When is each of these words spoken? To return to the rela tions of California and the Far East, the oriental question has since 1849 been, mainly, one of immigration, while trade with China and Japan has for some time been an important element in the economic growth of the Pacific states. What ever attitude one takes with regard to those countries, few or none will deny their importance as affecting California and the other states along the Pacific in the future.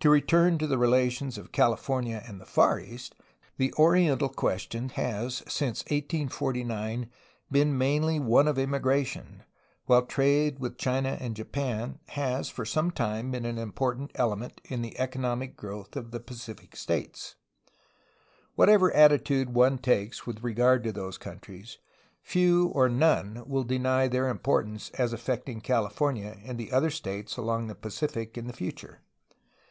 To 0.00 0.10
return 0.10 0.56
to 0.58 0.68
the 0.68 0.76
rela 0.76 1.10
tions 1.10 1.36
of 1.36 1.50
California 1.50 2.22
and 2.28 2.40
the 2.40 2.46
Far 2.46 2.78
East, 2.78 3.16
the 3.56 3.74
oriental 3.74 4.28
question 4.28 4.90
has 4.90 5.38
since 5.48 5.80
1849 5.90 7.10
been, 7.50 7.76
mainly, 7.76 8.20
one 8.20 8.46
of 8.46 8.56
immigration, 8.56 9.42
while 9.86 10.06
trade 10.06 10.60
with 10.60 10.78
China 10.78 11.18
and 11.20 11.34
Japan 11.34 11.98
has 12.10 12.48
for 12.48 12.64
some 12.64 12.92
time 12.92 13.32
been 13.32 13.44
an 13.44 13.58
important 13.58 14.12
element 14.14 14.60
in 14.66 14.80
the 14.80 14.96
economic 14.96 15.56
growth 15.56 15.96
of 15.96 16.12
the 16.12 16.20
Pacific 16.20 16.76
states. 16.76 17.34
What 18.54 18.68
ever 18.68 18.92
attitude 18.94 19.54
one 19.54 19.76
takes 19.76 20.24
with 20.24 20.44
regard 20.44 20.84
to 20.84 20.92
those 20.92 21.18
countries, 21.18 21.78
few 22.22 22.68
or 22.68 22.88
none 22.88 23.42
will 23.48 23.64
deny 23.64 24.06
their 24.06 24.28
importance 24.28 24.90
as 24.90 25.12
affecting 25.12 25.60
California 25.60 26.36
and 26.44 26.58
the 26.58 26.70
other 26.70 26.90
states 26.90 27.36
along 27.36 27.66
the 27.66 27.74
Pacific 27.74 28.38
in 28.38 28.46
the 28.46 28.52
future. 28.52 29.00